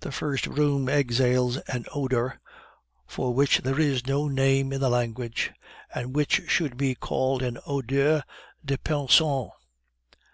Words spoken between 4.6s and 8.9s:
in the language, and which should be called the odeur de